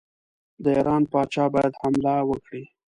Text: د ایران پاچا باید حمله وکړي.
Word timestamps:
د 0.63 0.65
ایران 0.77 1.03
پاچا 1.11 1.45
باید 1.53 1.73
حمله 1.81 2.13
وکړي. 2.29 2.63